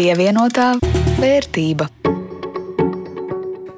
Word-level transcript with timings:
Pievienotā 0.00 0.78
vērtība. 1.20 1.84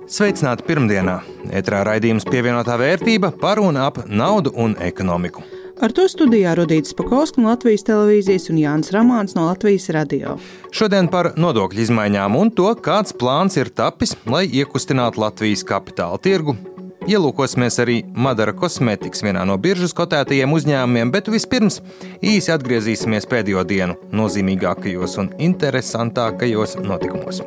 Sveicināti 0.06 0.62
pirmdienā! 0.68 1.16
Etrā 1.50 1.80
raidījums 1.88 2.28
pievienotā 2.28 2.76
vērtība 2.78 3.32
par 3.40 3.58
un 3.58 3.80
ap 3.82 3.98
naudu 4.06 4.52
un 4.54 4.76
ekonomiku. 4.78 5.42
Ar 5.82 5.90
to 5.90 6.04
studijā 6.06 6.52
Rudīts 6.54 6.94
Pakausks 6.94 7.42
no 7.42 7.48
Latvijas 7.50 7.82
televīzijas 7.88 8.46
un 8.54 8.62
Jānis 8.62 8.94
Ramāns 8.94 9.34
no 9.34 9.48
Latvijas 9.48 9.88
radio. 9.96 10.36
Šodien 10.70 11.10
par 11.10 11.32
nodokļu 11.34 11.88
izmaiņām 11.88 12.38
un 12.38 12.54
to, 12.54 12.70
kāds 12.78 13.18
plāns 13.18 13.58
ir 13.58 13.74
tapis, 13.74 14.14
lai 14.22 14.44
iekustinātu 14.46 15.24
Latvijas 15.24 15.66
kapitāla 15.66 16.22
tirgu. 16.22 16.54
Ielūkosimies 17.02 17.80
arī 17.82 17.96
Madara 18.14 18.52
kosmētikas 18.54 19.24
vienā 19.26 19.42
no 19.48 19.56
biržas 19.58 19.94
kotētajiem 19.98 20.52
uzņēmumiem, 20.54 21.10
bet 21.10 21.30
vispirms 21.32 21.80
īsi 22.22 22.52
atgriezīsimies 22.54 23.26
pēdējo 23.30 23.64
dienu 23.66 23.96
nozīmīgākajos 24.14 25.18
un 25.18 25.32
interesantākajos 25.42 26.78
notikumos. 26.84 27.42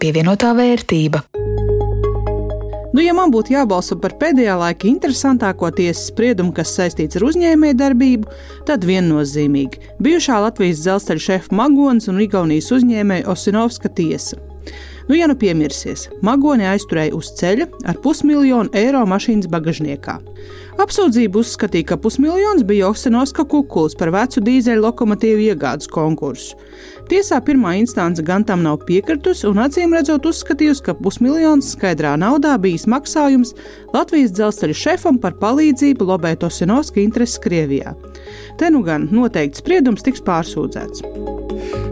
Pievienotā 0.00 0.54
vērtība. 0.56 1.20
Nu, 2.92 3.00
ja 3.00 3.14
man 3.16 3.32
būtu 3.32 3.54
jābalso 3.54 3.96
par 4.00 4.16
pēdējā 4.20 4.56
laika 4.60 4.88
interesantāko 4.88 5.70
tiesas 5.72 6.10
spriedumu, 6.10 6.52
kas 6.56 6.74
saistīts 6.76 7.16
ar 7.16 7.24
uzņēmējdarbību, 7.28 8.28
tad 8.68 8.84
viennozīmīgi 8.88 9.96
bijušā 10.02 10.40
Latvijas 10.44 10.84
dzelzceļa 10.84 11.26
šefa 11.28 11.60
Magonas 11.60 12.08
un 12.12 12.20
Igaunijas 12.24 12.72
uzņēmēja 12.76 13.28
Osinovska 13.32 13.92
tiesa. 13.96 14.40
Nu, 15.12 15.18
ja 15.18 15.26
nu 15.28 15.34
piemirsies, 15.36 16.06
Magoni 16.24 16.64
aizturēja 16.64 17.12
uz 17.12 17.34
ceļa 17.36 17.66
ar 17.90 17.98
pusmiljonu 18.00 18.72
eiro 18.80 19.02
mašīnas 19.04 19.50
bagažniekā. 19.52 20.14
Apsūdzību 20.80 21.42
uzskatīja, 21.42 21.90
ka 21.90 21.98
pusmiljons 22.00 22.64
bija 22.64 22.88
Oksenoska 22.88 23.44
kukuls 23.44 23.92
par 24.00 24.08
vecu 24.14 24.40
dīzeļu 24.40 24.80
lokomotīvu 24.86 25.44
iegādes 25.50 25.90
konkursu. 25.92 26.56
Tiesā 27.12 27.42
pirmā 27.44 27.74
instance 27.82 28.24
gan 28.24 28.46
tam 28.48 28.64
nav 28.64 28.86
piekritusi 28.88 29.50
un 29.50 29.60
acīm 29.66 29.92
redzot 29.92 30.30
uzskatījusi, 30.32 30.86
ka 30.88 30.96
pusmiljons 30.96 31.74
skaidrā 31.76 32.14
naudā 32.16 32.56
bijis 32.56 32.88
maksājums 32.88 33.52
Latvijas 33.92 34.32
dzelzceļa 34.32 34.80
šefam 34.86 35.20
par 35.20 35.36
palīdzību 35.44 36.08
lobēt 36.08 36.48
Osenovska 36.48 37.04
intereses 37.04 37.36
Krievijā. 37.44 37.92
Te 38.56 38.72
nu 38.72 38.80
gan 38.88 39.10
noteikti 39.12 39.60
spriedums 39.60 40.08
tiks 40.08 40.24
pārsūdzēts. 40.24 41.04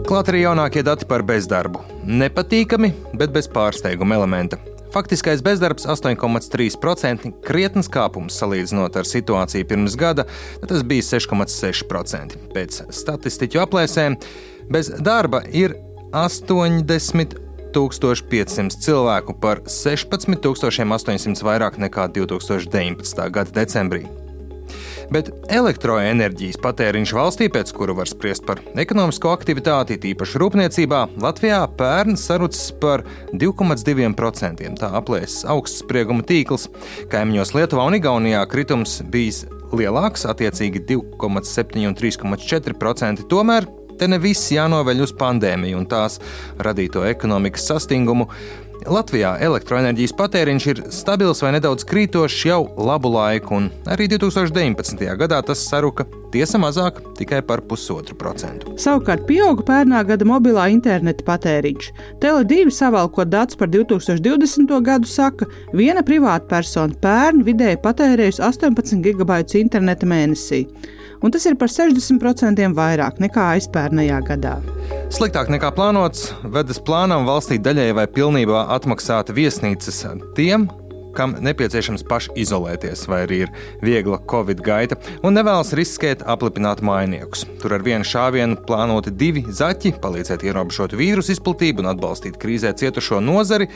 Klāt 0.07 0.31
arī 0.31 0.43
jaunākie 0.45 0.83
dati 0.85 1.07
par 1.09 1.23
bezdarbu. 1.27 1.83
Nepatīkami, 2.07 2.91
bet 3.17 3.33
bez 3.35 3.49
pārsteiguma 3.51 4.17
elementa. 4.19 4.59
Faktiskais 4.91 5.39
bezdarbs 5.43 5.85
8,3%, 5.87 7.29
krietnes 7.45 7.87
kāpums 7.91 8.35
salīdzinot 8.41 8.97
ar 8.99 9.07
situāciju 9.07 9.67
pirms 9.69 9.95
gada, 9.99 10.25
tas 10.67 10.83
bija 10.83 11.05
6,6%. 11.13 12.35
Pēc 12.51 12.81
statistiķu 12.91 13.61
aplēsēm 13.63 14.19
bez 14.71 14.91
darba 14.99 15.45
ir 15.47 15.77
80 16.11 17.39
1500 17.71 18.81
cilvēku 18.83 19.37
par 19.39 19.63
16,800 19.63 21.45
vairāk 21.47 21.79
nekā 21.79 22.09
2019. 22.11 23.29
gada 23.31 23.55
decembrī 23.61 24.03
bet 25.11 25.31
elektroenerģijas 25.51 26.59
patēriņš 26.63 27.13
valstī, 27.15 27.47
pēc 27.51 27.73
kura 27.75 27.95
var 27.97 28.09
spriest 28.09 28.45
par 28.47 28.61
ekonomisko 28.79 29.31
aktivitāti, 29.35 29.99
tīpaši 30.01 30.41
rūpniecībā, 30.41 31.01
Latvijā 31.23 31.61
pērn 31.79 32.17
sarucis 32.19 32.71
par 32.81 33.03
2,2%. 33.33 34.71
Tā 34.79 34.91
aplēses 35.01 35.45
augsts 35.51 35.83
sprieguma 35.83 36.25
tīkls. 36.27 36.69
Kaimiņos 37.11 37.53
Lietuvā 37.57 37.89
un 37.89 37.99
Igaunijā 37.99 38.45
kritums 38.51 38.99
bijis 39.11 39.43
lielāks, 39.75 40.25
attiecīgi 40.29 40.83
2,7 40.89 41.87
un 41.89 41.95
3,4%. 41.99 43.27
Tomēr 43.31 43.67
te 43.99 44.09
ne 44.09 44.17
viss 44.21 44.51
jānoveļ 44.53 45.05
uz 45.05 45.15
pandēmiju 45.17 45.77
un 45.77 45.87
tās 45.89 46.19
radīto 46.63 47.05
ekonomikas 47.07 47.67
sastingumu. 47.69 48.31
Latvijā 48.89 49.35
elektroenerģijas 49.45 50.13
patēriņš 50.17 50.65
ir 50.71 50.79
stabils 50.93 51.41
vai 51.43 51.51
nedaudz 51.53 51.85
krītošs 51.85 52.45
jau 52.47 52.61
labu 52.81 53.11
laiku, 53.13 53.59
un 53.59 53.67
arī 53.91 54.07
2019. 54.09 55.03
gadā 55.19 55.41
tas 55.45 55.61
saruka 55.67 56.07
tiesa 56.33 56.57
mazāk 56.61 57.01
tikai 57.19 57.43
par 57.45 57.61
pusotru 57.67 58.15
procentu. 58.17 58.73
Savukārt 58.81 59.27
pieauga 59.29 59.65
pērnā 59.67 60.01
gada 60.07 60.25
mobilā 60.25 60.65
interneta 60.73 61.25
patēriņš. 61.27 61.91
Tele2 62.23 62.73
savalkot 62.73 63.29
datus 63.29 63.59
par 63.59 63.69
2020. 63.69 64.73
gadu 64.87 65.09
saka, 65.09 65.45
viena 65.77 66.01
privāta 66.07 66.49
persona 66.49 66.97
pērn 67.03 67.45
vidēji 67.45 67.81
patērējusi 67.85 68.41
18 68.49 69.05
gigabaitus 69.05 69.59
interneta 69.61 70.09
mēnesī 70.09 70.65
un 71.21 71.33
tas 71.33 71.45
ir 71.45 71.57
par 71.59 71.71
60% 71.71 72.73
vairāk 72.77 73.21
nekā 73.23 73.47
aizpērnējā 73.55 74.19
gadā. 74.27 74.57
Sliktāk 75.11 75.51
nekā 75.53 75.71
plānots, 75.75 76.31
vedas 76.43 76.81
plānam 76.81 77.27
valstī 77.29 77.59
daļai 77.61 77.91
vai 77.97 78.07
pilnībā 78.09 78.67
atmaksāt 78.77 79.33
viesnīcas 79.35 80.05
tiem, 80.37 80.69
kam 81.15 81.35
nepieciešams 81.43 82.05
paši 82.09 82.35
izolēties, 82.43 83.05
vai 83.11 83.23
arī 83.25 83.41
ir 83.45 83.53
viegla 83.83 84.21
covid 84.31 84.63
gaita, 84.65 84.97
un 85.25 85.37
nevēlas 85.37 85.73
riskēt 85.77 86.25
aplipināt 86.29 86.83
mainiekus. 86.85 87.45
Tur 87.61 87.77
ar 87.77 87.85
vienu 87.85 88.07
šāvienu 88.07 88.61
plānoti 88.67 89.13
divi 89.15 89.45
zaķi, 89.47 89.95
palīdzēt 90.03 90.45
ierobežot 90.47 90.95
vīrusu 90.97 91.35
izplatību 91.35 91.83
un 91.83 91.91
atbalstīt 91.93 92.39
krīzē 92.41 92.73
cietušo 92.77 93.21
nozari. 93.23 93.69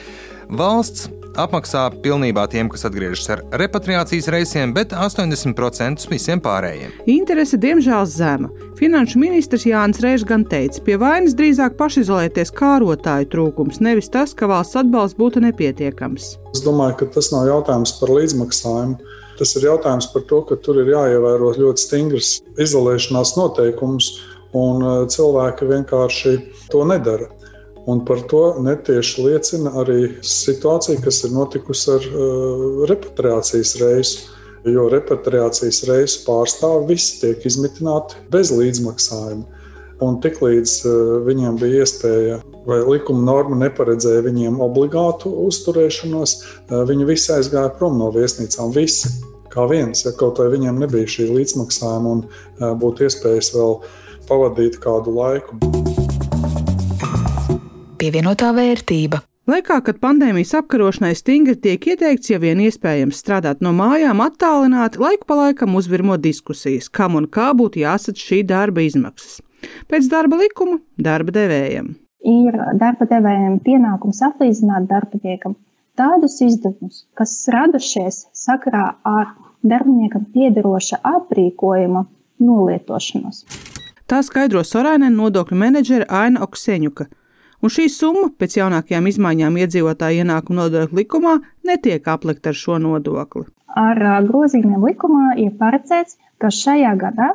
Valsts 0.46 1.09
apmaksā 1.41 1.88
pilnībā 2.03 2.46
tiem, 2.51 2.69
kas 2.72 2.85
atgriežas 2.88 3.31
ar 3.34 3.41
repatriācijas 3.59 4.29
reisiem, 4.34 4.73
bet 4.75 4.94
80% 4.94 6.06
visiem 6.12 6.41
pārējiem. 6.44 6.94
Interese 7.12 7.59
diemžēl 7.62 8.06
zema. 8.09 8.52
Finanšu 8.79 9.22
ministrs 9.22 9.66
Jānis 9.67 10.02
Režs 10.03 10.28
gan 10.28 10.46
teica, 10.47 10.84
pie 10.85 11.00
vainas 11.02 11.35
drīzāk 11.38 11.78
pašizolēties 11.79 12.53
kārotāju 12.56 13.31
trūkums, 13.34 13.81
nevis 13.84 14.12
tas, 14.12 14.35
ka 14.38 14.50
valsts 14.52 14.78
atbalsts 14.84 15.19
būtu 15.19 15.44
nepietiekams. 15.47 16.35
Es 16.56 16.62
domāju, 16.64 17.02
ka 17.02 17.12
tas 17.18 17.34
nav 17.34 17.50
jautājums 17.50 17.98
par 18.00 18.14
līdzmaksājumu. 18.16 19.14
Tas 19.36 19.52
ir 19.60 19.66
jautājums 19.68 20.06
par 20.14 20.24
to, 20.30 20.38
ka 20.48 20.56
tur 20.64 20.78
ir 20.80 20.94
jāievēro 20.94 21.50
ļoti 21.58 21.84
stingras 21.84 22.30
izolēšanās 22.64 23.34
noteikumus, 23.36 24.14
un 24.56 24.86
uh, 24.86 24.94
cilvēki 25.12 25.68
vienkārši 25.68 26.36
to 26.72 26.86
nedara. 26.88 27.28
Un 27.92 28.06
par 28.08 28.24
to 28.32 28.46
netieši 28.64 29.26
liecina 29.28 29.76
arī 29.82 30.00
situācija, 30.24 31.04
kas 31.04 31.26
ir 31.28 31.36
notikusi 31.36 31.92
ar 31.98 32.08
uh, 32.08 32.64
repatriācijas 32.88 33.76
reisu. 33.84 34.32
Jo 34.66 34.88
repatriācijas 34.90 35.84
reisu 35.92 36.24
pārstāvji 36.24 36.88
visi 36.96 37.20
tiek 37.26 37.44
izmitināti 37.52 38.24
bez 38.32 38.56
līdzmaksājuma. 38.56 39.44
Un 40.08 40.22
tiklīdz 40.24 40.80
uh, 40.88 40.96
viņiem 41.28 41.60
bija 41.60 41.84
iespēja, 41.84 42.40
vai 42.66 42.81
likuma 42.86 43.26
norma 43.28 43.59
neparedzēja 43.66 44.26
viņiem 44.26 44.59
obligātu 44.66 45.31
uzturēšanos, 45.46 46.36
viņi 46.90 47.09
visi 47.09 47.31
aizgāja 47.38 47.74
prom 47.78 48.00
no 48.02 48.12
viesnīcām. 48.16 48.74
Visi 48.76 49.14
kā 49.53 49.68
viens, 49.72 50.03
ja 50.06 50.16
kaut 50.18 50.42
vai 50.42 50.50
viņiem 50.53 50.81
nebija 50.84 51.08
šī 51.18 51.30
līdzmaksājuma 51.31 52.16
un 52.18 52.26
būtu 52.81 53.08
iespējas 53.08 53.53
vēl 53.56 53.80
pavadīt 54.30 54.81
kādu 54.84 55.16
laiku 55.16 55.62
pievienotā 58.06 58.52
vērtība. 58.53 59.24
Laikā, 59.50 59.80
kad 59.86 59.97
pandēmijas 60.02 60.56
apkarošanai 60.59 61.14
stingri 61.18 61.56
tiek 61.62 61.84
ieteikts, 61.92 62.32
ja 62.32 62.40
vien 62.42 62.62
iespējams 62.66 63.18
strādāt 63.22 63.62
no 63.66 63.72
mājām, 63.78 64.22
attālināti, 64.26 65.02
laiku 65.02 65.26
pa 65.30 65.38
laikam 65.40 65.78
uzvirmo 65.78 66.18
diskusijas, 66.22 66.90
kam 66.90 67.18
un 67.18 67.26
kā 67.30 67.52
būtu 67.58 67.82
jāsadz 67.82 68.22
šī 68.22 68.42
darba 68.50 68.86
izmaksas. 68.86 69.40
Pēc 69.90 70.09
darba 70.09 70.42
likuma 70.42 70.82
darba 71.02 71.34
devējiem. 71.34 71.94
Ir 72.25 72.58
darba 72.81 73.06
devējiem 73.09 73.59
pienākums 73.66 74.24
atlīdzināt 74.25 74.88
darbiniekam 74.90 75.53
tādus 76.00 76.40
izdevumus, 76.41 77.05
kas 77.14 77.35
radušies 77.53 78.26
sakarā 78.34 78.96
ar 79.05 79.35
darbiniekam 79.61 80.26
piederoša 80.34 81.03
aprīkojuma 81.05 82.05
nolietošanos. 82.41 83.46
Tā 84.05 84.22
skaidro 84.26 84.64
Sorainen 84.66 85.16
nodokļu 85.17 85.58
menedžere 85.58 86.09
Aina 86.09 86.44
Okseņuka 86.46 87.08
un 87.61 87.73
šī 87.73 87.88
summa 87.90 88.29
pēc 88.40 88.59
jaunākajām 88.59 89.08
izmaiņām 89.09 89.61
iedzīvotāju 89.64 90.26
ienākumu 90.26 90.59
nodokļu 90.59 91.00
likumā 91.02 91.38
netiek 91.70 92.09
aplikta 92.14 92.52
ar 92.52 92.59
šo 92.59 92.78
nodokli. 92.82 93.47
Ar 93.76 94.02
grozījumiem 94.28 94.85
likumā 94.90 95.34
ir 95.41 95.55
paredzēts, 95.59 96.20
ka 96.41 96.52
šajā 96.53 96.94
gadā 97.02 97.34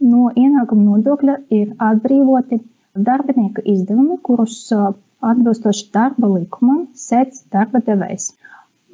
no 0.00 0.30
ienākuma 0.36 0.96
nodokļa 0.96 1.36
ir 1.56 1.74
atbrīvoti 1.90 2.60
darbinieku 2.96 3.64
izdevumi, 3.64 4.18
kurus 4.22 4.58
atbilstoši 5.24 5.88
darba 5.94 6.30
likumam 6.32 6.86
sēdz 6.96 7.46
darba 7.52 7.82
devējs. 7.86 8.30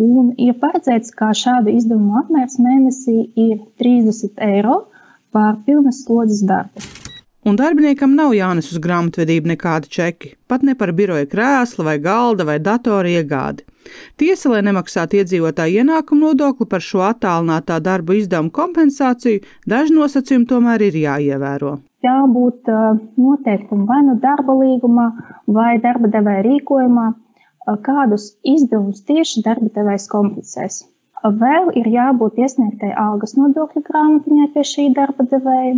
Un 0.03 0.33
ir 0.41 0.57
paredzēts, 0.63 1.13
ka 1.15 1.31
šādu 1.37 1.75
izdevumu 1.77 2.17
apmērs 2.23 2.59
mēnesī 2.63 3.19
ir 3.39 3.61
30 3.83 4.41
eiro 4.49 4.83
par 5.33 5.61
pilnas 5.67 6.03
slodzes 6.07 6.43
darbu. 6.49 6.89
Un 7.43 7.57
darbiniekam 7.59 8.13
nav 8.15 8.37
jānes 8.37 8.69
uz 8.71 8.79
grāmatvedību 8.79 9.51
nekādi 9.51 9.91
čeki, 9.91 10.29
pat 10.47 10.63
ne 10.63 10.77
par 10.79 10.93
biroja 10.95 11.27
krēsla 11.27 11.89
vai 11.89 11.97
galda 11.99 12.47
vai 12.47 12.61
datora 12.63 13.11
iegādi. 13.11 13.67
Tiesa, 14.17 14.53
lai 14.53 14.61
nemaksātu 14.63 15.19
iedzīvotāju 15.19 15.83
ienākumu 15.83 16.29
nodokli 16.29 16.69
par 16.71 16.85
šo 16.87 17.03
attālinātā 17.09 17.81
darba 17.83 18.15
izdevumu 18.15 18.55
kompensāciju, 18.55 19.43
daži 19.67 19.99
nosacījumi 19.99 20.47
tomēr 20.55 20.87
ir 20.87 21.01
jāievēro. 21.03 21.81
Jābūt 22.07 22.71
noteiktam 23.21 23.85
vai 23.89 24.01
nu 24.07 24.17
darba 24.23 24.57
līgumā, 24.59 25.09
vai 25.47 25.77
darba 25.83 26.11
devēja 26.13 26.45
rīkojumā, 26.47 27.07
kādus 27.87 28.33
izdevumus 28.43 29.05
tieši 29.09 29.45
darba 29.47 29.71
devējs 29.77 30.09
kompensēs. 30.11 30.83
Vēl 31.23 31.71
ir 31.79 31.87
jābūt 31.87 32.41
iesniegtai 32.43 32.91
algas 32.99 33.37
nodokļu 33.39 33.85
grāmatiņai 33.87 34.49
pie 34.55 34.65
šī 34.67 34.89
darba 34.97 35.27
devēja, 35.31 35.77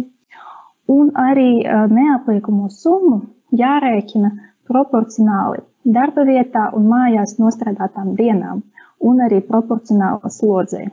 un 0.88 1.12
arī 1.20 1.50
neapliekamo 1.92 2.70
summu 2.72 3.20
jārēķina 3.52 4.32
proporcionāli 4.68 5.60
darba 5.84 6.24
vietā 6.24 6.70
un 6.76 6.88
mājās 6.88 7.36
nostrādātām 7.40 8.14
dienām, 8.16 8.64
un 9.04 9.20
arī 9.20 9.42
proporcionāli 9.44 10.32
slodzei. 10.32 10.88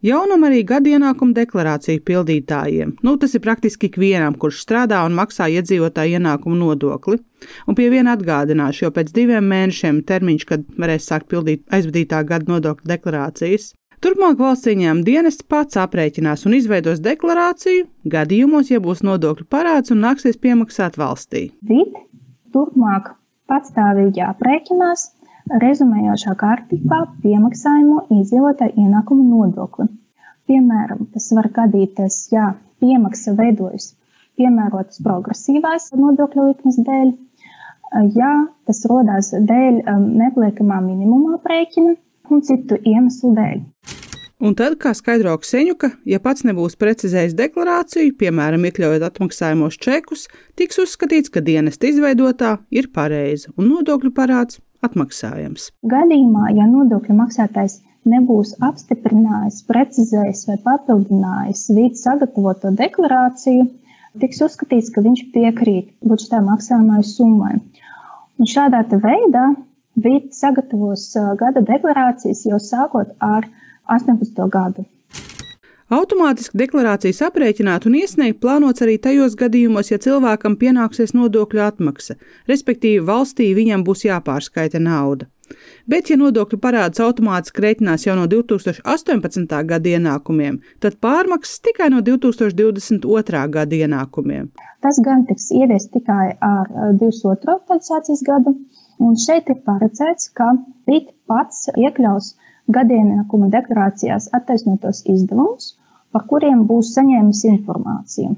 Jaunam 0.00 0.46
arī 0.48 0.62
gada 0.64 0.88
ienākuma 0.88 1.34
deklarāciju 1.36 2.00
pildītājiem. 2.08 2.94
Nu, 3.04 3.18
tas 3.20 3.34
ir 3.36 3.42
praktiski 3.44 3.90
ikvienam, 3.90 4.32
kurš 4.40 4.62
strādā 4.64 5.02
un 5.04 5.12
maksā 5.18 5.50
iedzīvotāju 5.52 6.16
ienākumu 6.16 6.56
nodokli. 6.56 7.18
Un 7.68 7.76
pie 7.76 7.90
viena 7.92 8.14
atgādināšu, 8.16 8.86
jo 8.86 8.90
pēc 8.96 9.12
diviem 9.12 9.44
mēnešiem 9.52 10.00
termiņš, 10.08 10.46
kad 10.48 10.64
varēs 10.80 11.10
sākt 11.10 11.28
pildīt 11.28 11.66
aizvadītā 11.68 12.22
gada 12.32 12.48
nodokļu 12.48 12.88
deklarācijas. 12.94 13.74
Turpmāk 14.00 14.40
valsts 14.40 14.72
ieņēmuma 14.72 15.04
dienests 15.04 15.44
pats 15.44 15.76
aprēķinās 15.76 16.46
un 16.48 16.56
izveidos 16.56 17.04
deklarāciju 17.04 17.84
gadījumos, 18.08 18.72
ja 18.72 18.80
būs 18.80 19.04
nodokļu 19.04 19.44
parāds 19.52 19.92
un 19.92 20.00
nāksies 20.06 20.40
piemaksāt 20.40 20.96
valstī. 20.96 21.50
Vid 21.68 21.92
turpmāk 22.56 23.12
patstāvīgi 23.52 24.24
aprēķinās 24.24 25.10
rezumējošā 25.58 26.34
kārtībā 26.38 27.00
piemaksājumu 27.22 28.04
iedzīvotāju 28.18 28.84
ienākumu 28.84 29.24
nodokli. 29.30 29.88
Piemēram, 30.50 31.06
tas 31.14 31.30
var 31.36 31.50
gadīties, 31.54 32.20
ja 32.34 32.52
piemaksa 32.82 33.34
veidojas 33.38 33.94
piemērotas 34.40 35.02
progresīvās 35.04 35.90
nodokļu 35.96 36.46
likmes 36.50 36.78
dēļ, 36.86 37.10
ja 38.16 38.30
tas 38.66 38.84
rodās 38.88 39.32
dēļ 39.34 39.82
um, 39.82 40.06
nepliekamā 40.22 40.80
minimuma 40.84 41.36
aprēķina 41.38 41.96
un 42.30 42.46
citu 42.46 42.78
iemeslu 42.86 43.34
dēļ. 43.36 43.60
Un 44.40 44.54
tad, 44.56 44.78
kā 44.80 44.94
skaidro 44.96 45.34
Kseņuka, 45.36 45.90
ja 46.08 46.16
pats 46.24 46.46
nebūs 46.48 46.78
precizējis 46.80 47.34
deklarāciju, 47.36 48.14
piemēram, 48.22 48.62
iekļaujot 48.70 49.04
atmaksājumos 49.10 49.76
čekus, 49.76 50.30
tiks 50.56 50.80
uzskatīts, 50.80 51.28
ka 51.28 51.42
dienesta 51.44 51.90
izveidotā 51.90 52.54
ir 52.72 52.88
pareiza 52.94 53.52
un 53.60 53.68
nodokļu 53.74 54.14
parāds 54.16 54.62
atmaksājams. 54.86 55.70
Gadījumā, 55.92 56.50
ja 56.56 56.66
nodokļu 56.70 57.16
maksātājs 57.18 57.80
nebūs 58.08 58.54
apstiprinājis, 58.64 59.62
precizējis 59.68 60.46
vai 60.48 60.56
papildinājis 60.64 61.66
vīdes 61.76 62.04
sagatavoto 62.06 62.72
deklarāciju, 62.78 63.66
tiks 64.22 64.40
uzskatīts, 64.46 64.92
ka 64.94 65.04
viņš 65.04 65.26
piekrīt 65.34 65.90
budžetā 66.06 66.40
maksājumai 66.46 67.02
summai. 67.06 67.56
Un 68.40 68.48
šādā 68.48 68.82
veidā 69.04 69.50
vīdes 70.00 70.40
sagatavos 70.40 71.10
gada 71.42 71.60
deklarācijas 71.60 72.46
jau 72.48 72.60
sākot 72.62 73.12
ar 73.20 73.46
18. 73.90 74.48
gadu. 74.48 74.86
Automātiski 75.90 76.54
deklarācijas 76.54 77.18
aprēķināt 77.26 77.88
un 77.88 77.96
iesniegt 77.98 78.36
plānots 78.38 78.84
arī 78.84 78.92
tajos 79.02 79.32
gadījumos, 79.38 79.88
ja 79.90 79.96
cilvēkam 79.98 80.54
pienāksies 80.60 81.16
nodokļu 81.18 81.64
atmaksa, 81.64 82.14
respektīvi 82.46 83.00
valstī 83.08 83.48
viņam 83.56 83.82
būs 83.88 84.04
jāpārskaita 84.06 84.78
nauda. 84.84 85.26
Bet, 85.90 86.12
ja 86.12 86.18
nodokļu 86.20 86.60
parāds 86.62 87.02
automātiski 87.02 87.64
reiķinās 87.64 88.06
jau 88.06 88.14
no 88.14 88.28
2018. 88.30 89.56
gada 89.72 89.90
ienākumiem, 89.96 90.60
tad 90.78 91.00
pārmaksas 91.02 91.58
tikai 91.66 91.90
no 91.90 92.04
2022. 92.06 93.42
gada 93.56 93.80
ienākumiem. 93.80 94.46
Tas 94.86 95.02
gan 95.02 95.26
tiks 95.26 95.50
ieviest 95.58 95.90
tikai 95.96 96.36
ar 96.38 96.70
22. 97.02 97.56
aktualizācijas 97.56 98.22
gadu, 98.30 98.54
un 99.02 99.18
šeit 99.18 99.50
ir 99.50 99.58
paredzēts, 99.66 100.30
ka 100.38 100.52
PIT 100.86 101.10
pats 101.26 101.66
iekļaus 101.74 102.36
gadienākuma 102.70 103.50
deklarācijās 103.50 104.30
attaisnotos 104.38 105.02
izdevumus 105.10 105.74
par 106.14 106.26
kuriem 106.30 106.64
būs 106.68 106.94
saņēmis 106.96 107.44
informāciju. 107.54 108.34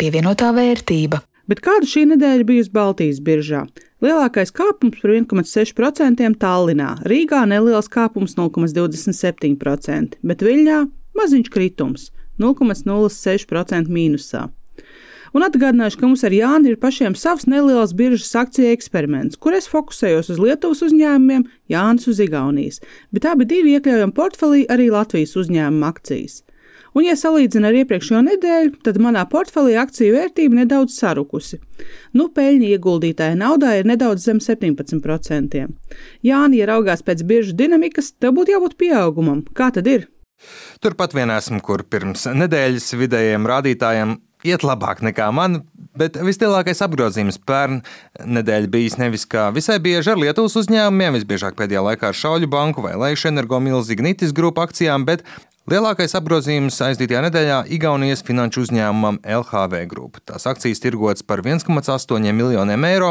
Pievienotā 0.00 0.52
vērtība. 0.56 1.20
Bet 1.50 1.60
kāda 1.66 1.88
šī 1.90 2.04
nedēļa 2.12 2.46
bijusi 2.46 2.70
Baltijas 2.70 3.18
biržā? 3.26 3.64
Lielākais 4.00 4.52
kāpums 4.54 5.00
par 5.02 5.10
1,6% 5.16 6.38
Tallinā, 6.40 6.92
Rīgā 7.10 7.42
neliels 7.50 7.90
kāpums 7.90 8.36
0,27%, 8.38 10.20
bet 10.22 10.46
Viļņā 10.46 10.78
maziņš 11.18 11.50
kritums 11.52 12.06
0,06% 12.40 13.90
mīnusā. 13.90 14.46
Un 15.36 15.44
atgādināšu, 15.46 16.00
ka 16.00 16.08
mums 16.08 16.24
ar 16.26 16.34
Jāni 16.34 16.72
ir 16.72 16.78
pašiem 16.82 17.14
savs 17.18 17.46
neliels 17.50 17.94
biržas 17.96 18.32
akciju 18.42 18.72
eksperiments, 18.74 19.38
kur 19.38 19.54
es 19.54 19.70
fokusējos 19.70 20.32
uz 20.34 20.42
Lietuvas 20.42 20.82
uzņēmumiem, 20.88 21.46
Jānis 21.70 22.08
uz 22.10 22.22
Igaunijas, 22.24 22.80
bet 23.14 23.28
abi 23.30 23.46
divi 23.50 23.76
iekļaujam 23.78 24.14
portfelī 24.16 24.64
arī 24.66 24.90
Latvijas 24.90 25.36
uzņēmuma 25.38 25.92
akcijas. 25.94 26.40
Un, 26.90 27.04
ja 27.06 27.14
salīdzina 27.14 27.70
ar 27.70 27.76
iepriekšējo 27.84 28.20
nedēļu, 28.26 28.72
tad 28.82 28.96
manā 29.02 29.22
portfelī 29.30 29.76
akciju 29.78 30.16
vērtība 30.16 30.58
nedaudz 30.64 30.96
sarukusi. 30.98 31.60
Nu, 32.18 32.26
peļņa 32.34 32.72
ieguldītāja 32.74 33.36
naudā 33.38 33.76
ir 33.78 33.86
nedaudz 33.86 34.26
zem 34.26 34.40
17%. 34.42 35.60
Jāni, 36.26 36.58
ja 36.58 36.70
raugās 36.72 37.04
pēc 37.06 37.22
biržas 37.28 37.54
dinamikas, 37.60 38.10
tev 38.18 38.34
būtu 38.40 38.56
jābūt 38.56 38.74
pieaugumam. 38.80 39.44
Kā 39.54 39.70
tad 39.76 39.86
ir? 39.86 40.08
Turpat 40.82 41.14
vien 41.14 41.30
esmu, 41.30 41.60
kur 41.62 41.84
pirms 41.86 42.26
nedēļas 42.34 42.90
vidējiem 42.98 43.46
rādītājiem 43.46 44.16
iet 44.46 44.64
labāk 44.66 45.02
nekā 45.04 45.28
man, 45.34 45.60
bet 45.98 46.16
vislielākais 46.20 46.82
apgrozījums 46.84 47.40
pērn 47.48 47.80
nedēļa 48.24 48.70
bijis 48.72 48.98
nevis 49.00 49.26
kā 49.28 49.48
visai 49.54 49.78
bieži 49.82 50.14
ar 50.14 50.20
Lietuvas 50.20 50.56
uzņēmumiem, 50.60 51.18
visbiežāk 51.18 51.58
pēdējā 51.58 51.84
laikā 51.90 52.10
ar 52.10 52.18
Šauļu 52.20 52.50
banku 52.50 52.84
vai 52.84 52.96
Leišu 53.00 53.30
energo 53.32 53.60
milzi 53.62 53.96
Ignitis 53.96 54.34
grupu 54.36 54.64
akcijām, 54.64 55.06
bet 55.08 55.26
Lielākais 55.68 56.14
apgrozījums 56.16 56.78
aizdītajā 56.80 57.20
nedēļā 57.26 57.56
Igaunijas 57.76 58.22
finanšu 58.24 58.62
uzņēmumam 58.64 59.18
LHV 59.20 59.82
Group. 59.90 60.16
Tās 60.24 60.46
akcijas 60.48 60.80
tirgotas 60.80 61.20
par 61.20 61.42
1,8 61.44 62.32
miljoniem 62.32 62.86
eiro, 62.88 63.10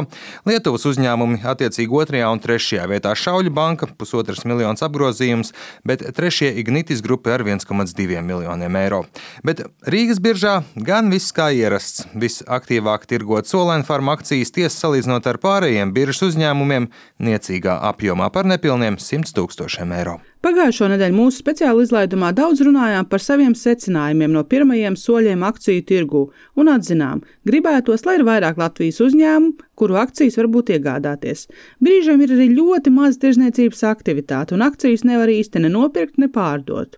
Lietuvas 0.50 0.88
uzņēmumi 0.90 1.44
attiecīgi 1.46 1.94
2. 1.94 2.24
un 2.26 2.42
3. 2.42 2.80
vietā 2.90 3.14
Šauļu 3.14 3.54
banka- 3.54 3.88
pusotras 4.02 4.42
miljonus 4.50 4.82
apgrozījums, 4.82 5.54
bet 5.86 6.02
3. 6.18 6.50
Ignitis 6.58 7.04
grupa 7.06 7.36
ar 7.36 7.44
1,2 7.46 8.24
miljoniem 8.26 8.76
eiro. 8.82 9.06
Bet 9.44 9.62
Rīgas 9.86 10.18
biržā 10.18 10.64
gan 10.76 11.12
viss 11.12 11.32
kā 11.32 11.54
ierasts. 11.54 12.08
Visaktīvāk 12.16 13.06
tirgot 13.06 13.46
solēnfarma 13.46 14.18
akcijas 14.18 14.52
tiesa 14.52 14.88
salīdzinot 14.88 15.28
ar 15.28 15.38
pārējiem 15.38 15.94
biržas 15.94 16.34
uzņēmumiem 16.34 16.90
niecīgā 17.22 17.80
apjomā 17.94 18.34
par 18.34 18.46
nepilniem 18.46 18.98
100 18.98 19.38
tūkstošiem 19.38 19.94
eiro. 19.94 20.20
Pagājušo 20.40 20.88
nedēļu 20.88 21.16
mūsu 21.18 21.42
speciāla 21.42 21.84
izlaidumā 21.84 22.30
daudz 22.32 22.62
runājām 22.64 23.10
par 23.12 23.20
saviem 23.20 23.52
secinājumiem 23.60 24.32
no 24.32 24.46
pirmajiem 24.48 24.96
soļiem 24.96 25.42
akciju 25.44 25.84
tirgū 25.90 26.22
un 26.56 26.72
atzinām, 26.72 27.26
gribētos, 27.50 28.06
lai 28.08 28.16
ir 28.22 28.24
vairāk 28.24 28.62
Latvijas 28.62 29.02
uzņēmumu, 29.04 29.68
kuru 29.76 30.00
akcijas 30.00 30.40
var 30.40 30.48
būt 30.56 30.72
iegādāties. 30.78 31.44
Brīžiem 31.84 32.24
ir 32.24 32.38
arī 32.38 32.48
ļoti 32.56 32.96
maz 32.96 33.20
tirzniecības 33.20 33.84
aktivitāte, 33.92 34.56
un 34.56 34.64
akcijas 34.64 35.04
nevar 35.04 35.28
īsti 35.28 35.66
ne 35.66 35.76
nopirkt, 35.76 36.16
ne 36.24 36.32
pārdot. 36.32 36.96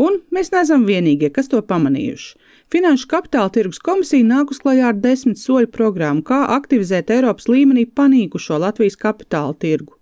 Un 0.00 0.22
mēs 0.32 0.48
neesam 0.56 0.88
vienīgie, 0.88 1.28
kas 1.28 1.52
to 1.52 1.60
pamanījuši. 1.60 2.36
Finanšu 2.72 3.04
kapitāla 3.12 3.52
tirgus 3.52 3.84
komisija 3.84 4.24
nākus 4.24 4.64
klajā 4.64 4.94
ar 4.94 4.96
desmit 4.96 5.36
soļu 5.36 5.68
programmu, 5.76 6.24
kā 6.24 6.46
aktivizēt 6.56 7.12
Eiropas 7.12 7.52
līmenī 7.52 7.84
panīkušo 7.84 8.56
Latvijas 8.64 8.96
kapitāla 8.96 9.52
tirgu. 9.60 9.98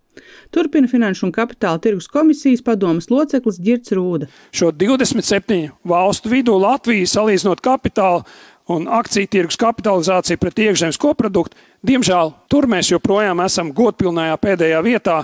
Turpina 0.50 0.88
Finanšu 0.90 1.28
un 1.28 1.32
Kapitāla 1.34 1.78
tirgus 1.82 2.08
komisijas 2.10 2.62
padomas 2.66 3.10
loceklis 3.10 3.60
Girts 3.62 3.94
Rūda. 3.94 4.26
Šo 4.52 4.72
27 4.74 5.70
valstu 5.86 6.32
vidū 6.32 6.56
Latvija 6.58 7.06
salīdzinot 7.06 7.62
kapitālu 7.62 8.24
un 8.70 8.86
akciju 8.90 9.30
tirgus 9.30 9.58
kapitalizāciju 9.58 10.38
pret 10.42 10.62
iekšzemes 10.66 10.98
koproduktu, 11.00 11.56
diemžēl 11.86 12.34
tur 12.50 12.68
mēs 12.70 12.92
joprojām 12.92 13.42
esam 13.46 13.72
godpilnējā 13.74 14.36
pēdējā 14.42 14.82
vietā 14.86 15.16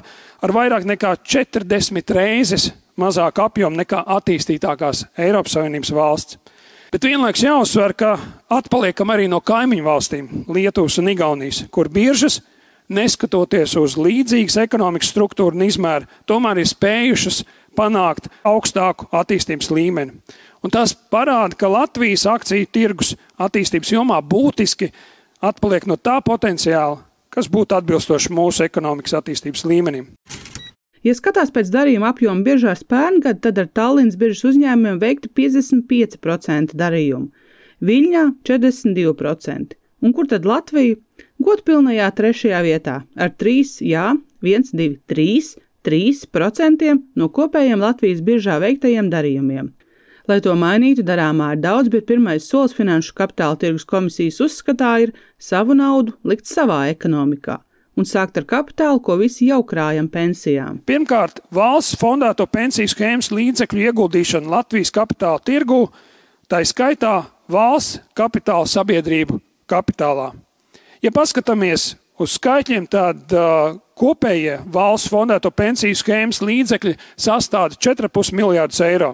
ar 0.42 0.54
vairāk 0.54 0.86
nekā 0.94 1.14
40 1.22 2.14
reizes 2.16 2.70
mazāku 2.98 3.44
apjomu 3.44 3.82
nekā 3.82 4.02
attīstītākās 4.16 5.06
Eiropas 5.18 5.58
Savienības 5.58 5.94
valsts. 5.94 6.38
Bet 6.94 7.04
vienlaikus 7.04 7.42
jāuzsver, 7.42 7.92
ka 7.98 8.12
atpaliekam 8.56 9.10
arī 9.12 9.26
no 9.28 9.42
kaimiņu 9.44 9.84
valstīm, 9.84 10.28
Lietuvas 10.54 10.96
un 11.02 11.10
Igaunijas, 11.12 11.64
kur 11.70 11.90
biržas 11.92 12.38
ir 12.38 12.55
neskatoties 12.88 13.76
uz 13.80 13.96
līdzīgas 13.98 14.58
ekonomikas 14.64 15.10
struktūru 15.12 15.56
un 15.58 15.66
izmēru, 15.66 16.08
tomēr 16.28 16.62
ir 16.62 16.68
spējušas 16.70 17.42
panākt 17.76 18.30
augstāku 18.46 19.08
attīstības 19.14 19.70
līmeni. 19.74 20.16
Un 20.64 20.72
tas 20.74 20.94
parāda, 20.94 21.56
ka 21.58 21.70
Latvijas 21.70 22.26
akciju 22.30 22.68
tirgus 22.72 23.14
attīstības 23.38 23.92
jomā 23.92 24.18
būtiski 24.24 24.90
atpaliek 25.44 25.86
no 25.86 25.98
tā 26.00 26.18
potenciāla, 26.24 27.02
kas 27.30 27.50
būtu 27.52 27.76
atbilstoši 27.76 28.32
mūsu 28.34 28.64
ekonomikas 28.66 29.18
attīstības 29.20 29.66
līmenim. 29.68 30.08
Ja 31.06 31.14
skatās 31.14 31.52
pēc 31.54 31.68
darījuma 31.70 32.10
apjoma 32.10 32.42
biržās 32.42 32.82
pērngad, 32.88 33.38
tad 33.44 33.60
ar 33.62 33.68
Tallinas 33.70 34.16
biržas 34.18 34.48
uzņēmumiem 34.50 34.96
veikti 34.98 35.30
55% 35.38 36.74
darījumu, 36.74 37.28
Viļņā 37.84 38.22
42%. 38.48 39.76
Un 40.02 40.14
kur 40.16 40.28
tad 40.30 40.46
Latvija? 40.48 40.96
Godpilnajā 41.42 42.08
trešajā 42.16 42.60
vietā 42.64 43.00
ar 43.16 43.32
3, 43.36 43.80
jā, 43.84 44.06
1, 44.42 44.70
2, 44.72 45.00
3, 45.10 45.56
3% 45.86 46.94
no 47.16 47.28
kopējiem 47.28 47.82
Latvijas 47.82 48.22
biržā 48.24 48.56
veiktajiem 48.62 49.10
darījumiem. 49.12 49.68
Lai 50.26 50.40
to 50.42 50.56
mainītu, 50.58 51.04
darāmā 51.06 51.52
ir 51.54 51.60
daudz, 51.62 51.90
bet 51.92 52.08
pirmais 52.08 52.48
solis 52.50 52.74
Finanšu 52.74 53.14
kapitāla 53.14 53.58
tirgus 53.60 53.86
komisijas 53.86 54.40
uzskatā 54.42 54.96
ir 55.04 55.12
savu 55.38 55.76
naudu 55.78 56.16
likt 56.26 56.50
savā 56.50 56.86
ekonomikā 56.90 57.60
un 57.96 58.04
sākt 58.04 58.36
ar 58.40 58.44
kapitālu, 58.48 59.00
ko 59.00 59.16
visi 59.20 59.48
jau 59.48 59.62
krājam 59.64 60.08
pensijām. 60.12 60.82
Pirmkārt, 60.88 61.40
valsts 61.54 61.96
fondēto 62.00 62.44
pensiju 62.50 62.90
schēmas 62.92 63.30
līdzekļu 63.32 63.86
ieguldīšana 63.88 64.52
Latvijas 64.52 64.92
kapitāla 64.92 65.40
tirgū, 65.46 65.86
tā 66.50 66.60
skaitā 66.68 67.14
valsts 67.48 68.02
kapitāla 68.18 68.68
sabiedrību 68.68 69.40
kapitālā. 69.70 70.34
Ja 71.06 71.12
paskatāmies 71.14 71.92
uz 72.18 72.32
skaitļiem, 72.34 72.88
tad 72.90 73.30
uh, 73.30 73.76
kopējie 73.94 74.56
valsts 74.74 75.12
fondēto 75.12 75.52
pensiju 75.54 75.94
schēmas 75.94 76.40
līdzekļi 76.42 76.96
sastāv 77.14 77.76
4,5 77.78 78.32
miljardus 78.34 78.80
eiro. 78.82 79.12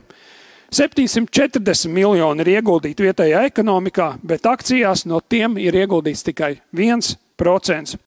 740 0.72 1.92
miljoni 1.92 2.40
ir 2.46 2.50
ieguldīti 2.54 3.04
vietējā 3.04 3.42
ekonomikā, 3.50 4.06
bet 4.24 4.48
akcijās 4.48 5.04
no 5.04 5.20
tiem 5.20 5.58
ir 5.60 5.76
ieguldīts 5.82 6.24
tikai 6.30 6.54
1% 6.72 8.00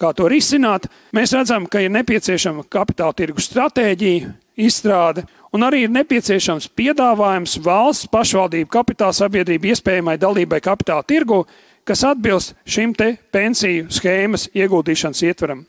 kā 0.00 0.12
to 0.16 0.28
risināt. 0.28 0.90
Mēs 1.16 1.32
redzam, 1.36 1.64
ka 1.64 1.80
ir 1.80 1.92
nepieciešama 1.96 2.66
kapitāla 2.68 3.16
tirgus 3.16 3.48
stratēģija, 3.48 4.34
izstrāde, 4.60 5.24
un 5.56 5.64
arī 5.64 5.86
ir 5.86 5.96
nepieciešams 5.96 6.68
piedāvājums 6.76 7.56
valsts 7.64 8.12
pašvaldību 8.12 8.68
kapitāla 8.68 9.16
sabiedrību 9.16 9.72
iespējamai 9.72 10.18
dalībai 10.20 10.60
kapitāla 10.64 11.08
tirgu, 11.08 11.46
kas 11.84 12.04
atbilst 12.06 12.54
šim 12.64 12.94
te 12.94 13.14
pensiju 13.32 13.88
schēmas 13.92 14.48
ieguldīšanas 14.54 15.24
ietveram. 15.28 15.64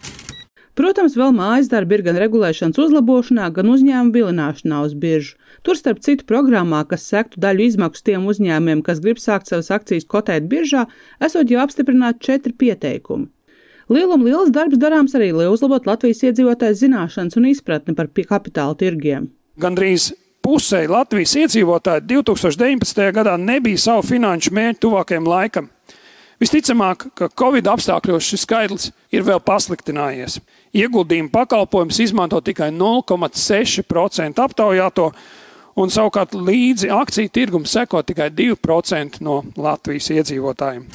Protams, 0.78 1.18
vēl 1.20 1.34
mājas 1.36 1.68
darbi 1.68 1.98
ir 1.98 2.04
gan 2.06 2.18
regulēšanas 2.22 2.80
uzlabošanā, 2.80 3.50
gan 3.52 3.68
uzņēmuma 3.74 4.16
vilināšanā 4.16 4.80
uz 4.88 4.94
biržu. 4.96 5.36
Tur, 5.68 5.76
starp 5.78 6.00
citu, 6.02 6.24
programmā, 6.30 6.86
kas 6.88 7.04
sektu 7.12 7.42
daļu 7.44 7.66
izmaksu 7.68 8.06
tiem 8.08 8.24
uzņēmumiem, 8.32 8.80
kas 8.86 9.04
grib 9.04 9.20
sākt 9.20 9.52
savas 9.52 9.70
akcijas 9.76 10.08
kotēt 10.10 10.48
biržā, 10.50 10.88
esot 11.20 11.52
jau 11.52 11.60
apstiprināti 11.66 12.24
četri 12.30 12.56
pieteikumi. 12.56 13.28
Lielum 13.92 14.24
liels 14.24 14.54
darbs 14.56 14.80
darāms 14.80 15.14
arī, 15.20 15.34
lai 15.36 15.50
uzlabotu 15.52 15.92
Latvijas 15.92 16.24
iedzīvotāju 16.30 16.80
zināšanas 16.86 17.36
un 17.36 17.50
izpratni 17.52 17.96
par 17.98 18.08
kapitāla 18.08 18.78
tirgiem. 18.80 19.28
Gandrīz 19.60 20.14
pusē 20.42 20.86
Latvijas 20.88 21.36
iedzīvotāji 21.36 22.08
2019. 22.08 23.04
gadā 23.12 23.36
nebija 23.38 23.78
savu 23.78 24.08
finanšu 24.08 24.56
mērķu 24.56 24.86
tuvākajam 24.88 25.28
laikam. 25.28 25.68
Visticamāk, 26.42 27.06
ka 27.14 27.30
Covid 27.38 27.68
apstākļos 27.70 28.32
šis 28.32 28.48
skaitlis 28.48 28.90
ir 29.14 29.22
vēl 29.28 29.38
pasliktinājies. 29.46 30.40
Ieguldījumu 30.74 31.30
pakalpojumus 31.30 32.00
izmanto 32.02 32.42
tikai 32.42 32.72
0,6% 32.74 34.42
aptaujāto, 34.42 35.12
un 35.78 35.94
savukārt 35.94 36.34
līdzi 36.34 36.90
akciju 36.98 37.30
tirgumu 37.30 37.70
seko 37.70 38.02
tikai 38.02 38.32
2% 38.34 39.22
no 39.22 39.44
Latvijas 39.56 40.10
iedzīvotājiem 40.18 40.90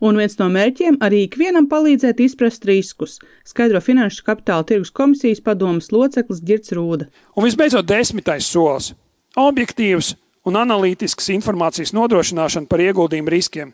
un 0.00 0.18
viens 0.18 0.36
no 0.38 0.48
mērķiem 0.52 0.98
arī 1.04 1.24
ikvienam 1.26 1.66
palīdzēt 1.70 2.20
izprast 2.22 2.66
riskus, 2.68 3.18
skaidro 3.46 3.80
Finanšu 3.82 4.24
kapitāla 4.26 4.66
tirgus 4.66 4.92
komisijas 4.94 5.42
padomas 5.44 5.90
loceklis 5.94 6.42
Girts 6.44 6.74
Rūda. 6.74 7.08
Un 7.36 7.46
visbeidzot, 7.46 7.86
desmitais 7.86 8.46
solis- 8.46 8.92
objektīvs 9.48 10.14
un 10.46 10.54
analītisks 10.54 11.30
informācijas 11.34 11.92
nodrošināšana 11.92 12.68
par 12.68 12.78
ieguldījumu 12.78 13.28
riskiem. 13.28 13.72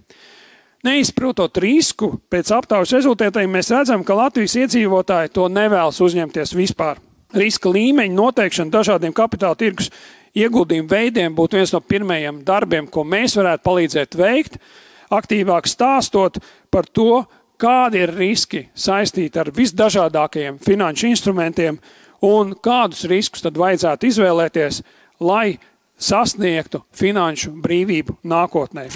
Neizprotot 0.84 1.56
risku 1.64 2.10
pēc 2.28 2.50
aptaujas 2.52 2.92
rezultātiem, 2.92 3.48
mēs 3.48 3.70
redzam, 3.72 4.02
ka 4.04 4.16
Latvijas 4.18 4.56
iedzīvotāji 4.60 5.32
to 5.32 5.46
nevēlas 5.48 6.00
uzņemties 6.04 6.52
vispār. 6.52 7.00
Riska 7.34 7.72
līmeņa 7.72 8.12
noteikšana 8.14 8.74
dažādiem 8.74 9.14
kapitāla 9.16 9.56
tirgus 9.56 9.88
ieguldījumu 10.36 10.90
veidiem 10.90 11.34
būtu 11.34 11.56
viens 11.56 11.72
no 11.72 11.80
pirmajiem 11.80 12.42
darbiem, 12.44 12.86
ko 12.86 13.00
mēs 13.08 13.38
varētu 13.38 13.64
palīdzēt 13.64 14.18
veikt, 14.20 14.60
aktīvāk 15.08 15.70
stāstot 15.72 16.36
par 16.68 16.84
to, 16.92 17.24
kādi 17.56 18.04
ir 18.04 18.12
riski 18.12 18.66
saistīti 18.76 19.40
ar 19.40 19.54
visdažādākajiem 19.56 20.60
finanšu 20.60 21.08
instrumentiem 21.14 21.80
un 22.28 22.52
kādus 22.60 23.06
riskus 23.08 23.46
tad 23.46 23.56
vajadzētu 23.56 24.12
izvēlēties, 24.12 24.84
lai 25.24 25.56
sasniegtu 25.96 26.84
finanšu 26.92 27.56
brīvību 27.64 28.20
nākotnē. 28.20 28.90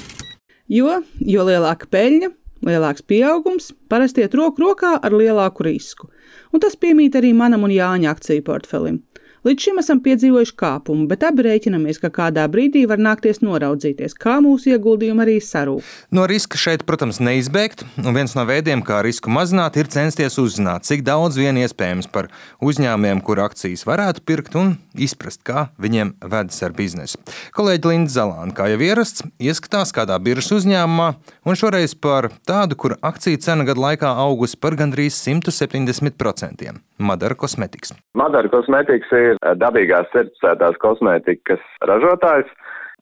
Jo, 0.69 0.99
jo 1.25 1.45
lielāka 1.49 1.89
peļņa, 1.89 2.29
lielāks 2.69 3.05
pieaugums 3.09 3.71
parasti 3.89 4.25
iet 4.25 4.35
roku 4.37 4.61
rokā 4.67 4.99
ar 5.01 5.15
lielāku 5.17 5.65
risku. 5.65 6.11
Un 6.53 6.61
tas 6.61 6.77
piemīt 6.77 7.17
arī 7.17 7.31
manam 7.37 7.65
un 7.65 7.73
Jāņa 7.73 8.11
akciju 8.13 8.45
portfelim. 8.45 9.01
Līdz 9.47 9.63
šim 9.69 9.77
esam 9.79 10.01
piedzīvojuši 10.03 10.55
kāpumu, 10.59 11.05
bet 11.07 11.23
abi 11.23 11.45
rēķinamies, 11.47 12.01
ka 12.03 12.09
kādā 12.11 12.43
brīdī 12.51 12.83
var 12.91 12.99
nākties 12.99 13.39
noraudzīties, 13.39 14.17
kā 14.19 14.41
mūsu 14.43 14.73
ieguldījumi 14.73 15.23
arī 15.23 15.37
sarūk. 15.45 15.87
No 16.11 16.25
riska 16.27 16.59
šeit, 16.59 16.83
protams, 16.89 17.21
neizbēgt, 17.23 17.85
un 18.03 18.17
viens 18.17 18.35
no 18.35 18.43
veidiem, 18.49 18.83
kā 18.83 18.99
risku 19.07 19.31
mazināt, 19.31 19.79
ir 19.79 19.91
censties 19.95 20.41
uzzināt, 20.43 20.89
cik 20.89 21.05
daudz 21.07 21.39
vien 21.39 21.61
iespējams 21.63 22.11
par 22.11 22.33
uzņēmumiem, 22.59 23.23
kur 23.23 23.45
akcijas 23.45 23.87
varētu 23.87 24.25
pirkt, 24.27 24.59
un 24.59 24.75
izprast, 24.99 25.45
kā 25.47 25.69
viņiem 25.79 26.17
vedas 26.27 26.59
ar 26.67 26.75
biznesu. 26.75 27.23
Kolēģi 27.55 27.93
Linda 27.93 28.15
Zalāna, 28.17 28.51
kā 28.59 28.67
jau 28.73 28.83
ierasts, 28.83 29.23
ieskatās 29.39 29.95
kādā 29.95 30.19
biržas 30.19 30.51
uzņēmumā, 30.59 31.13
un 31.47 31.63
šoreiz 31.63 31.95
par 31.95 32.33
tādu, 32.43 32.75
kur 32.75 32.99
akciju 33.07 33.39
cena 33.47 33.67
gadu 33.69 33.87
laikā 33.87 34.17
augusi 34.27 34.59
par 34.59 34.75
gandrīz 34.75 35.15
170%. 35.23 36.75
Madara 36.99 37.37
kosmetikas. 37.39 37.93
Madara 38.19 38.51
kosmetikas 38.51 39.13
ir 39.15 39.28
dabīgās 39.61 40.11
certificētās 40.15 40.81
kosmētikas 40.83 41.63
ražotājs. 41.91 42.51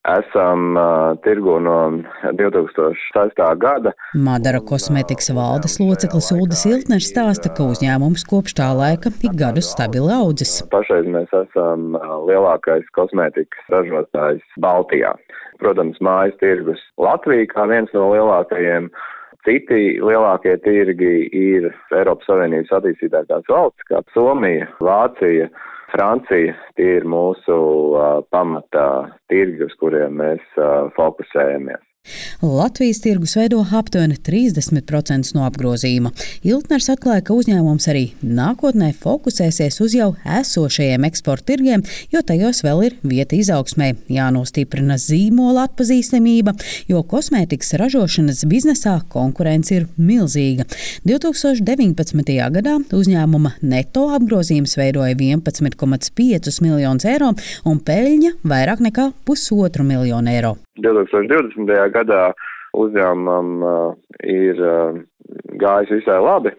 Esam 0.06 0.76
uh, 0.78 1.16
tirgu 1.24 1.56
no 1.58 1.78
2006. 2.38 3.40
gada. 3.58 3.90
Madara 4.14 4.60
kosmētikas 4.62 5.32
valdes 5.34 5.80
loceklis 5.82 6.30
Uldis 6.36 6.62
Iltners 6.68 7.08
stāsta, 7.10 7.50
ka 7.50 7.66
uzņēmums 7.72 8.22
kopš 8.30 8.54
tā 8.60 8.68
laika 8.78 9.10
ik 9.10 9.34
gadus 9.34 9.72
stabili 9.74 10.14
audzis. 10.14 10.60
Pašreiz 10.70 11.10
mēs 11.10 11.34
esam 11.34 11.98
lielākais 12.28 12.86
kosmētikas 12.94 13.66
ražotājs 13.74 14.46
Baltijā. 14.62 15.16
Protams, 15.58 15.98
mājas 15.98 16.38
tirgus 16.38 16.78
Latvija 17.02 17.50
kā 17.50 17.66
viens 17.66 17.90
no 17.96 18.12
lielākajiem 18.12 18.92
Citi 19.46 20.00
lielākie 20.02 20.56
tirgi 20.64 21.28
ir 21.30 21.68
Eiropas 21.94 22.26
Savienības 22.26 22.72
attīstītākās 22.80 23.46
valsts, 23.46 23.84
kā 23.86 24.00
Somija, 24.10 24.66
Vācija, 24.82 25.46
Francija. 25.96 26.52
Tie 26.76 26.88
ir 26.98 27.06
mūsu 27.08 27.56
uh, 27.96 28.20
pamatā 28.34 28.88
tirgi, 29.32 29.64
uz 29.64 29.76
kuriem 29.80 30.18
mēs 30.20 30.44
uh, 30.60 30.90
fokusējamies. 30.98 31.85
Latvijas 32.42 33.00
tirgus 33.04 33.36
veido 33.38 33.62
aptuveni 33.64 34.16
30% 34.16 35.34
no 35.36 35.44
apgrozījuma. 35.46 36.12
Iltners 36.46 36.88
atklāja, 36.92 37.24
ka 37.26 37.36
uzņēmums 37.36 37.88
arī 37.92 38.04
nākotnē 38.22 38.92
fokusēsies 39.00 39.80
uz 39.84 39.96
jau 39.96 40.10
esošajiem 40.38 41.06
eksporta 41.08 41.52
tirgiem, 41.52 41.84
jo 42.12 42.22
tajos 42.26 42.62
vēl 42.66 42.82
ir 42.88 42.96
vieta 43.06 43.36
izaugsmē. 43.38 43.92
Jānostiprina 44.12 44.98
zīmola 45.00 45.66
atpazīstamība, 45.68 46.56
jo 46.90 47.02
kosmētikas 47.06 47.76
ražošanas 47.80 48.44
biznesā 48.50 48.96
konkurence 49.12 49.74
ir 49.76 49.88
milzīga. 49.96 50.66
2019. 51.06 52.36
gadā 52.58 52.76
uzņēmuma 52.96 53.56
neto 53.62 54.08
apgrozījums 54.16 54.76
veidoja 54.80 55.14
11,5 55.16 56.60
miljonus 56.64 57.08
eiro 57.08 57.32
un 57.64 57.82
peļņa 57.82 58.36
vairāk 58.46 58.84
nekā 58.90 59.10
pusotru 59.26 59.86
miljonu 59.86 60.34
eiro. 60.34 60.56
2020. 60.82 61.72
gadā 61.94 62.22
uzņēmumam 62.76 63.64
uh, 63.64 63.96
ir 64.26 64.60
uh, 64.60 65.00
gājis 65.60 65.98
visai 65.98 66.20
labi. 66.22 66.54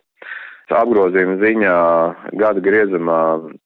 Apgrozījuma 0.67 1.37
ziņā 1.39 1.77
gada 2.41 2.63
griezumā 2.63 3.21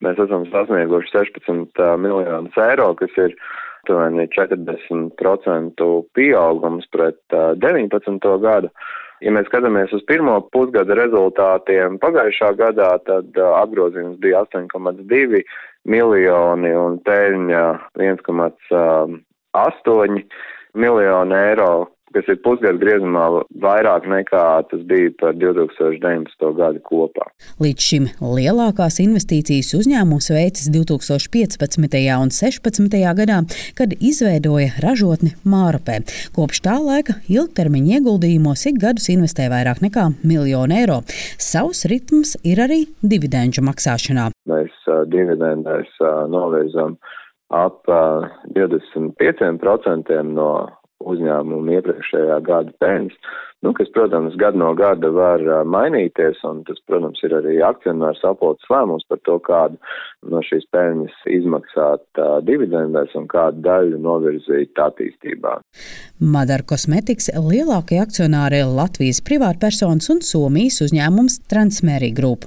mēs 0.05 0.20
esam 0.22 0.46
sasnieguši 0.51 1.15
16 1.15 1.81
uh, 1.81 1.96
miljonus 1.98 2.58
eiro, 2.62 2.91
kas 3.00 3.15
ir 3.17 3.34
aptuveni 3.81 4.27
40% 4.29 5.88
pieaugums 6.13 6.86
pret 6.93 7.17
19. 7.34 8.27
gadu. 8.43 8.70
Ja 9.22 9.31
mēs 9.34 9.50
skatāmies 9.50 9.91
uz 9.93 10.01
pirmo 10.10 10.39
pusgada 10.53 10.96
rezultātiem 10.98 12.00
pagājušā 12.01 12.53
gadā, 12.58 12.96
tad 13.05 13.38
apgrozījums 13.38 14.17
bija 14.22 14.46
8,2 14.48 15.43
miljoni 15.86 16.74
un 16.77 16.98
peļņa 17.05 17.65
1,8 19.53 20.24
miljoni 20.74 21.36
eiro. 21.36 21.74
kas 22.12 22.27
ir 22.27 22.39
pusgadu 22.43 22.79
griezumā 22.81 23.24
vairāk 23.63 24.08
nekā 24.12 24.43
tas 24.67 24.81
bija 24.88 25.12
par 25.20 25.36
2019. 25.39 26.50
gadu 26.58 26.81
kopā. 26.84 27.27
Līdz 27.63 27.86
šim 27.88 28.08
lielākās 28.20 29.00
investīcijas 29.03 29.72
uzņēmums 29.77 30.27
veicis 30.36 30.67
2015. 30.74 32.01
un 32.17 32.34
2016. 32.34 32.98
gadā, 33.22 33.38
kad 33.79 33.96
izveidoja 33.96 34.74
ražotni 34.84 35.31
Mārupē. 35.48 36.01
Kopš 36.36 36.63
tā 36.67 36.75
laika 36.84 37.15
ilgtermiņa 37.31 38.01
ieguldījumos 38.01 38.65
ik 38.72 38.84
gadus 38.84 39.08
investē 39.13 39.48
vairāk 39.53 39.79
nekā 39.86 40.10
miljonu 40.27 40.77
eiro. 40.81 41.00
Savs 41.39 41.86
ritms 41.91 42.36
ir 42.43 42.60
arī 42.67 42.84
dividendžu 43.00 43.63
maksāšanā. 43.63 44.29
Mēs 44.51 44.75
uh, 44.91 45.05
dividendēs 45.08 45.96
uh, 46.03 46.25
novirzam 46.31 47.00
ap 47.51 47.89
uh, 47.91 48.27
25% 48.55 50.20
no 50.31 50.51
uzņēmumu 51.12 51.77
iepriekšējā 51.77 52.38
gada 52.46 52.74
peļņas, 52.81 53.17
nu, 53.62 53.74
kas, 53.77 53.89
protams, 53.94 54.36
gadu 54.41 54.58
no 54.62 54.72
gada 54.77 55.12
var 55.13 55.44
mainīties, 55.70 56.41
un 56.50 56.63
tas, 56.68 56.80
protams, 56.89 57.22
ir 57.25 57.36
arī 57.38 57.60
akcionārs 57.65 58.22
sapulces 58.24 58.70
lēmums 58.74 59.06
par 59.10 59.22
to, 59.27 59.38
kādu 59.46 59.77
no 60.32 60.41
šīs 60.46 60.68
peļņas 60.74 61.22
izmaksāt 61.34 62.22
uh, 62.22 62.39
dividendēs 62.46 63.13
un 63.18 63.27
kādu 63.32 63.62
daļu 63.65 64.00
novirzīt 64.01 64.82
attīstībā. 64.82 65.60
Madara 66.22 66.65
Kosmetiks 66.68 67.32
lielākie 67.34 67.98
akcionāri 68.01 68.62
ir 68.62 68.70
Latvijas 68.70 69.22
privātpersonas 69.25 70.10
un 70.13 70.22
Somijas 70.25 70.82
uzņēmums 70.86 71.39
Transmērī 71.50 72.12
Group. 72.18 72.46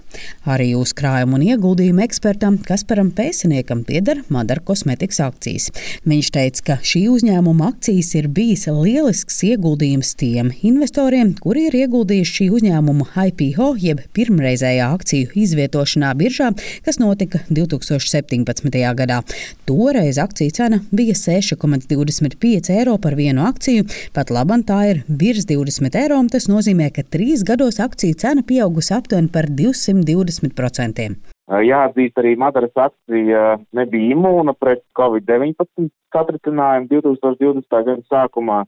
Arī 0.50 0.72
uzkrājumu 0.78 1.38
un 1.38 1.46
ieguldījumu 1.48 2.04
ekspertam 2.06 2.60
Kasparam 2.66 3.10
Pēsiniekam 3.14 3.82
pieder 3.86 4.22
Madara 4.34 4.62
Kosmetiks 4.66 5.18
akcijas. 5.22 5.70
Viņš 6.06 6.30
teica, 6.34 6.66
ka 6.68 6.78
šī 6.82 7.06
uzņēmuma 7.14 7.72
akcijas 7.74 8.14
ir 8.20 8.30
bijis 8.34 8.68
lielisks 8.70 9.42
ieguldījums 9.50 10.14
tiem 10.20 10.54
investoriem, 10.62 11.03
kuri 11.44 11.66
ir 11.68 11.74
ieguldījuši 11.76 12.32
šī 12.38 12.46
uzņēmuma 12.56 13.04
IPO 13.28 13.66
jeb 13.82 13.98
pirmreizējā 14.16 14.86
akciju 14.96 15.34
izvietošanā 15.36 16.12
biržā, 16.16 16.48
kas 16.86 16.96
notika 17.02 17.42
2017. 17.50 18.78
gadā. 18.96 19.20
Toreiz 19.68 20.16
akciju 20.22 20.54
cena 20.56 20.80
bija 20.90 21.12
6,25 21.18 22.72
eiro 22.72 22.96
par 22.96 23.18
vienu 23.20 23.44
akciju. 23.44 23.84
Pat 24.16 24.32
labam 24.32 24.64
tā 24.64 24.80
ir 24.94 25.04
virs 25.08 25.44
20 25.44 26.00
eiro, 26.00 26.22
tas 26.32 26.48
nozīmē, 26.48 26.88
ka 26.94 27.04
trīs 27.04 27.44
gados 27.44 27.82
akciju 27.84 28.16
cena 28.16 28.42
pieaugusi 28.42 28.96
aptuveni 28.96 29.28
par 29.28 29.50
220%. 29.52 31.12
Jāatzīst, 31.44 32.16
arī 32.16 32.38
Madaras 32.40 32.72
akcija 32.72 33.58
nebija 33.76 34.14
imūna 34.16 34.54
pret 34.56 34.80
Covid-19 34.96 35.90
katricinājumu 36.14 36.88
2020. 36.88 37.68
gada 37.68 38.00
sākumā. 38.08 38.62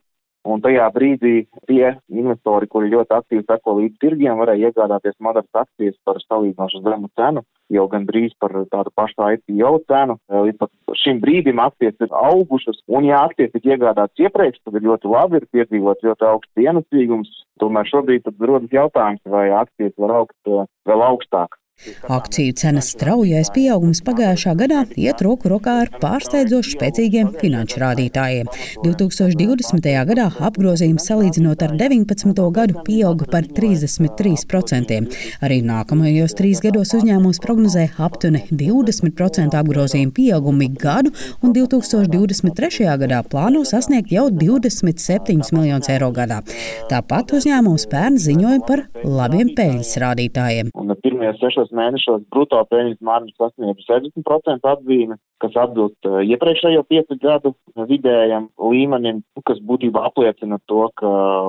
Un 0.46 0.62
tajā 0.62 0.86
brīdī 0.94 1.34
tie 1.66 1.88
investori, 2.12 2.68
kuri 2.70 2.92
ļoti 2.92 3.14
aktīvi 3.16 3.44
seko 3.48 3.74
līdz 3.80 3.96
tirgiem, 4.02 4.38
varēja 4.38 4.70
iegādāties 4.70 5.16
Madaras 5.18 5.62
akcijas 5.64 5.96
par 6.06 6.20
salīdzinoši 6.22 6.82
zemu 6.84 7.10
cenu, 7.18 7.42
jau 7.74 7.86
gandrīz 7.90 8.36
par 8.38 8.54
tādu 8.70 8.92
pašu 8.94 9.26
IPO 9.34 9.72
cenu. 9.90 10.18
Līdz 10.30 10.60
pat 10.62 10.96
šim 11.02 11.18
brīdim 11.24 11.62
akcijas 11.64 11.98
ir 12.06 12.14
augušas, 12.22 12.78
un 12.86 13.10
ja 13.10 13.24
akcijas 13.26 13.52
tika 13.56 13.74
iegādātas 13.74 14.26
iepriekš, 14.28 14.62
tad 14.62 14.78
ir 14.78 14.86
ļoti 14.86 15.12
labi, 15.16 15.42
ir 15.42 15.50
piedzīvots 15.56 16.06
ļoti 16.06 16.30
augsts 16.30 16.66
ienesīgums. 16.66 17.36
Tomēr 17.58 17.90
šobrīd 17.90 18.30
rodas 18.38 18.72
jautājums, 18.78 19.24
vai 19.26 19.48
akcijas 19.50 19.98
var 19.98 20.20
augt 20.22 20.56
vēl 20.86 21.06
augstāk. 21.10 21.58
Akciju 22.08 22.52
cenas 22.56 22.86
straujais 22.94 23.50
pieaugums 23.52 24.00
pagājušā 24.06 24.54
gadā 24.56 24.78
iet 24.96 25.20
roku 25.22 25.50
rokā 25.52 25.74
ar 25.82 25.90
pārsteidzoši 26.00 26.72
spēcīgiem 26.72 27.32
finanšu 27.36 27.82
rādītājiem. 27.82 28.48
2020. 28.80 29.88
gadā 30.08 30.26
apgrozījums 30.48 31.04
salīdzinot 31.10 31.62
ar 31.66 31.74
19. 31.76 32.32
gadu 32.56 32.80
pieauga 32.86 33.28
par 33.30 33.44
33%. 33.58 34.98
Arī 35.44 35.58
nākamajos 35.68 36.36
trīs 36.38 36.62
gados 36.64 36.94
uzņēmums 36.96 37.42
prognozē 37.44 37.84
aptuveni 38.08 38.46
20% 38.50 39.60
apgrozījumu 39.60 40.16
pieaugumu 40.16 40.70
gadu, 40.80 41.12
un 41.44 41.52
2023. 41.54 42.88
gadā 43.04 43.20
plāno 43.28 43.66
sasniegt 43.68 44.14
jau 44.16 44.30
27 44.32 45.52
miljonus 45.52 45.92
eiro 45.92 46.08
gadā. 46.16 46.40
Tāpat 46.88 47.36
uzņēmums 47.36 47.86
pērn 47.92 48.18
ziņoja 48.26 48.64
par 48.66 48.86
labiem 49.04 49.52
peļņas 49.58 49.94
rādītājiem. 50.06 50.72
Un 50.72 50.96
piecos 51.66 51.74
mēnešos 51.74 52.26
brutto 52.30 52.60
peļņas 52.70 53.00
marža 53.00 53.32
sasniedz 53.36 53.84
60% 53.88 54.60
atzīme, 54.62 55.16
kas 55.40 55.52
atbilst 55.56 56.06
uh, 56.06 56.22
iepriekšējo 56.22 56.84
piecu 56.88 57.16
gadu 57.20 57.54
vidējam 57.88 58.48
līmenim, 58.58 59.22
kas 59.44 59.58
būtībā 59.60 60.06
apliecina 60.06 60.58
to, 60.66 60.88
ka 60.96 61.06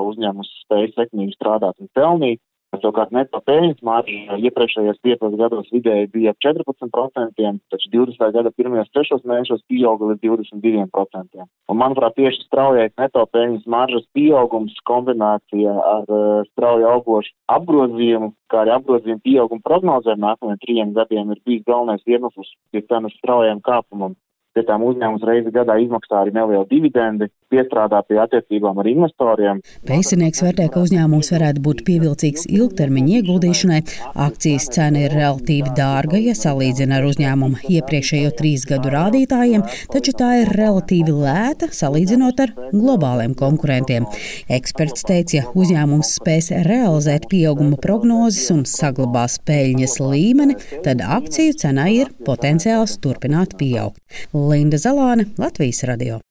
uzņēmums 0.09 0.49
spēj 0.65 0.93
sekmīgi 0.95 1.35
strādāt 1.35 1.77
un 1.79 1.89
pelnīt. 1.93 2.41
Savukārt 2.81 3.13
neto 3.15 3.39
peļņas 3.47 3.83
marža 3.85 4.37
iepriekšējos 4.47 4.99
piecos 5.05 5.35
gados 5.39 5.69
vidēji 5.73 6.09
bija 6.13 6.33
ap 6.33 6.41
14%, 6.45 7.47
taču 7.73 7.91
20. 7.93 8.33
gada 8.35 8.51
pirmajos 8.53 8.91
sešos 8.95 9.25
mēnešos 9.27 9.63
pieauga 9.71 10.11
līdz 10.11 10.23
22%. 10.25 11.45
Un, 11.45 11.79
manuprāt, 11.79 12.17
tieši 12.19 12.45
straujais 12.45 12.93
neto 12.99 13.25
peļņas 13.33 13.65
maržas 13.69 14.05
pieaugums 14.17 14.77
kombinācija 14.89 15.73
ar 15.93 16.05
uh, 16.11 16.45
strauju 16.51 16.87
augošu 16.93 17.33
apgrozījumu, 17.57 18.31
kā 18.51 18.63
arī 18.63 18.75
apgrozījumu 18.77 19.23
pieaugumu 19.25 19.65
prognozēm 19.65 20.23
nākamajiem 20.23 20.63
trijiem 20.63 20.95
gadiem 20.97 21.33
ir 21.33 21.43
bijis 21.45 21.67
galvenais 21.67 22.05
iemesls 22.07 22.55
pie 22.71 22.85
cenas 22.87 23.15
straujiem 23.21 23.63
kāpumam. 23.65 24.15
Pie 24.57 24.63
tām 24.65 24.81
uzņēmums 24.81 25.21
reizi 25.21 25.51
gadā 25.53 25.75
izmaksā 25.77 26.23
arī 26.23 26.31
nelielu 26.33 26.65
dividendi, 26.65 27.27
piestrādā 27.53 27.99
pie 28.07 28.17
attiecībām 28.23 28.79
ar 28.81 28.87
investoriem. 28.89 29.59
Pēcinieks 29.85 30.41
vērtē, 30.41 30.65
ka 30.73 30.81
uzņēmums 30.81 31.29
varētu 31.35 31.61
būt 31.61 31.83
pievilcīgs 31.85 32.47
ilgtermiņa 32.49 33.19
ieguldīšanai. 33.19 33.77
Akcijas 34.25 34.65
cena 34.73 35.03
ir 35.05 35.13
relatīvi 35.13 35.75
dārga, 35.77 36.17
ja 36.17 36.33
salīdzina 36.33 36.97
ar 36.97 37.05
uzņēmumu 37.05 37.61
iepriekšējo 37.69 38.31
trīs 38.39 38.65
gadu 38.65 38.89
rādītājiem, 38.95 39.67
taču 39.93 40.15
tā 40.17 40.31
ir 40.41 40.49
relatīvi 40.57 41.13
lēta 41.13 41.69
salīdzinot 41.77 42.41
ar 42.47 42.55
globāliem 42.73 43.37
konkurentiem. 43.37 44.09
Eksperts 44.57 45.05
teica, 45.05 45.37
ja 45.37 45.45
uzņēmums 45.53 46.15
spēs 46.17 46.49
realizēt 46.65 47.29
pieauguma 47.29 47.77
prognozes 47.85 48.49
un 48.57 48.65
saglabās 48.65 49.37
peļņas 49.45 49.99
līmeni, 50.01 50.57
tad 50.81 51.05
akciju 51.05 51.61
cenai 51.61 51.91
ir 52.01 52.11
potenciāls 52.25 52.97
turpināt 53.05 53.53
pieaugt. 53.61 54.01
Linda 54.47 54.77
Zalāne, 54.77 55.25
Latvijas 55.35 55.81
radio. 55.83 56.21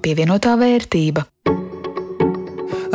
Pievienotā 0.00 0.54
vērtība. 0.56 1.26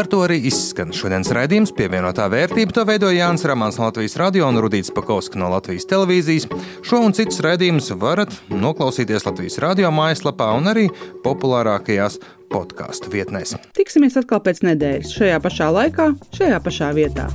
Ar 0.01 0.07
to 0.09 0.23
arī 0.25 0.39
izskan 0.49 0.89
šodienas 0.95 1.29
raidījums. 1.35 1.75
Pievienotā 1.77 2.25
vērtība 2.31 2.73
to 2.73 2.85
veidoja 2.89 3.27
Jānis 3.27 3.45
Rāmāns 3.45 3.77
no 3.77 3.85
Latvijas 3.85 4.17
radio 4.17 4.47
un 4.49 4.57
Rudīts 4.63 4.89
Pakausks 4.95 5.37
no 5.37 5.51
Latvijas 5.53 5.85
televīzijas. 5.91 6.47
Šo 6.81 7.03
un 7.05 7.13
citus 7.13 7.43
raidījumus 7.45 7.91
varat 8.01 8.33
noklausīties 8.49 9.27
Latvijas 9.29 9.59
radio 9.61 9.91
mājaslapā 9.93 10.49
un 10.57 10.71
arī 10.73 10.87
populārākajās 11.21 12.17
podkāstu 12.49 13.13
vietnēs. 13.13 13.59
Tiksimies 13.77 14.17
atkal 14.17 14.41
pēc 14.41 14.65
nedēļas, 14.65 15.13
šajā 15.19 15.37
pašā 15.45 15.69
laikā, 15.77 16.15
šajā 16.33 16.63
pašā 16.65 16.95
vietā. 16.97 17.29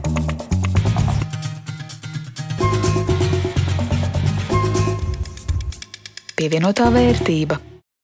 Pievienotā 6.36 6.90
vērtība. 6.92 7.56